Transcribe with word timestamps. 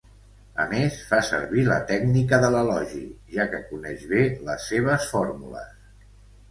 A 0.61 0.63
més, 0.69 0.95
fa 1.09 1.19
servir 1.27 1.65
la 1.67 1.77
tècnica 1.91 2.39
de 2.45 2.51
l'elogi, 2.57 3.05
ja 3.37 3.49
que 3.55 3.61
coneix 3.69 4.09
bé 4.17 4.27
les 4.51 4.69
seves 4.73 5.11
fórmules. 5.13 5.75